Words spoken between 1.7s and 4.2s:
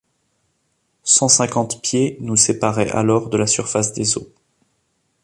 pieds nous séparaient alors de la surface des